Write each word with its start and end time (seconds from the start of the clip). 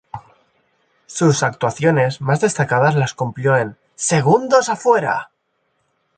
Sus 1.05 1.43
actuaciones 1.43 2.21
más 2.21 2.41
destacadas 2.41 2.95
las 2.95 3.13
cumplió 3.13 3.55
en 3.55 3.77
"¡Segundos 3.93 4.69
afuera! 4.69 5.29